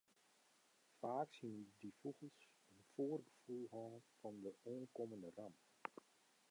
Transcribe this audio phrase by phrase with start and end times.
[0.99, 2.39] Faaks hiene dy fûgels
[2.75, 5.57] in foargefoel hân fan de oankommende ramp.